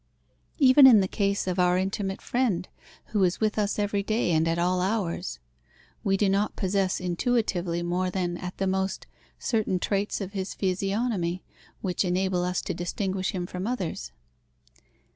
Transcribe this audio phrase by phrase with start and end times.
[0.57, 2.67] Even in the case of our intimate friend,
[3.13, 5.37] who is with us every day and at all hours,
[6.03, 9.05] we do not possess intuitively more than, at the most,
[9.37, 11.43] certain traits of his physiognomy,
[11.81, 14.11] which enable us to distinguish him from others.